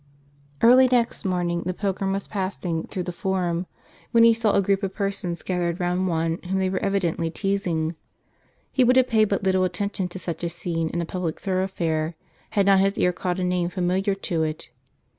ARLT 0.63 0.91
next 0.91 1.25
morning, 1.25 1.61
the 1.67 1.75
pilgrim 1.75 2.11
was 2.11 2.27
passing 2.27 2.87
through 2.87 3.03
the 3.03 3.11
Forum, 3.11 3.67
when 4.09 4.23
he 4.23 4.33
saw 4.33 4.55
a 4.55 4.61
group 4.63 4.81
of 4.81 4.95
persons 4.95 5.43
gathered 5.43 5.79
round 5.79 6.07
one 6.07 6.39
whom 6.41 6.57
they 6.57 6.71
were 6.71 6.81
evidently 6.83 7.29
teasing. 7.29 7.93
He 8.71 8.83
would 8.83 8.95
have 8.95 9.09
paid 9.09 9.25
but 9.25 9.43
little 9.43 9.63
atten 9.63 9.91
tion 9.93 10.07
to 10.07 10.17
such 10.17 10.43
a 10.43 10.49
scene 10.49 10.89
in 10.89 11.01
a 11.03 11.05
public 11.05 11.39
thoroughfare, 11.39 12.15
had 12.49 12.65
not 12.65 12.79
his 12.79 12.97
ear 12.97 13.13
caught 13.13 13.39
a 13.39 13.43
name 13.43 13.69
familiar 13.69 14.15
to 14.15 14.41
it. 14.41 14.71